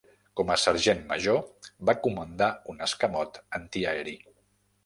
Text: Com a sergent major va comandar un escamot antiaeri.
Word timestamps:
Com 0.39 0.51
a 0.53 0.55
sergent 0.61 1.03
major 1.11 1.37
va 1.91 1.95
comandar 2.07 2.49
un 2.75 2.83
escamot 2.89 3.39
antiaeri. 3.59 4.19